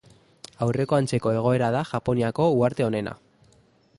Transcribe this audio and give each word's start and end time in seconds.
Aurreko 0.65 0.97
antzeko 0.99 1.33
egoera 1.41 1.69
da 1.77 1.83
Japoniako 1.91 2.49
uharte 2.57 2.87
honena. 2.89 3.17